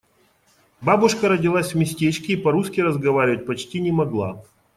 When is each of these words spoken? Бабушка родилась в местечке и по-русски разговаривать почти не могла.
Бабушка 0.81 1.29
родилась 1.29 1.73
в 1.73 1.77
местечке 1.77 2.33
и 2.33 2.35
по-русски 2.35 2.81
разговаривать 2.81 3.45
почти 3.45 3.79
не 3.79 3.91
могла. 3.91 4.43